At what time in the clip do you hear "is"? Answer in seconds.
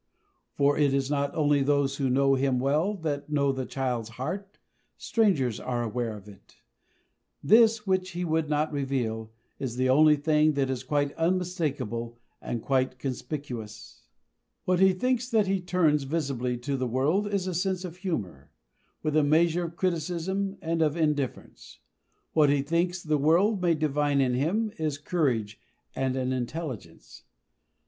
0.95-1.11, 9.59-9.75, 10.71-10.81, 17.31-17.45, 24.79-24.97